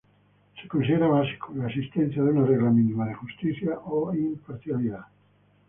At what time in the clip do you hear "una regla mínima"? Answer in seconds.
2.31-3.05